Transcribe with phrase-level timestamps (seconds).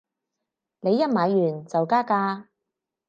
[0.79, 2.45] 你一買完就加價